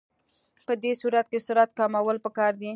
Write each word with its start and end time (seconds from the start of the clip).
په 0.67 0.73
دې 0.83 0.91
صورت 1.01 1.25
کې 1.31 1.39
سرعت 1.47 1.69
کمول 1.79 2.17
پکار 2.25 2.53
دي 2.61 2.69